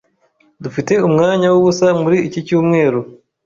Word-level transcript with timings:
Dufite 0.63 0.93
umwanya 1.07 1.47
wubusa 1.53 1.87
muri 2.01 2.17
iki 2.27 2.39
cyumweru. 2.47 2.99